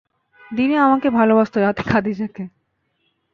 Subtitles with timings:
[0.51, 2.43] দিনে আমাকে ভালবাসতে রাতে খাদিজাকে।